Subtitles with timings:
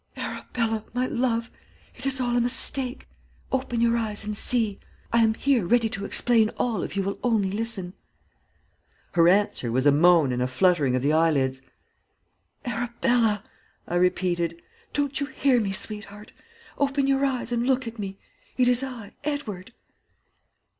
[0.17, 1.51] 'Arabella my love
[1.93, 3.07] it is all a mistake.
[3.51, 4.79] Open your eyes and see.
[5.13, 7.93] I am here ready to explain all if you will only listen.'
[9.11, 11.61] "Her answer was a moan and a fluttering of the eyelids.
[12.65, 13.43] "'Arabella,'
[13.87, 14.59] I repeated.
[14.91, 16.33] 'Don't you hear me, sweetheart?
[16.79, 18.17] Open your eyes and look at me.
[18.57, 19.71] It is I, Edward.'